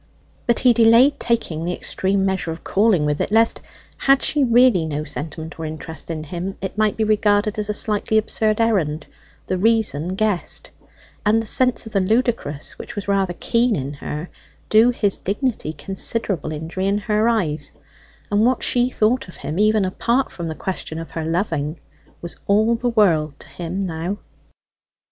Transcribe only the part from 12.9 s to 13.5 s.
was rather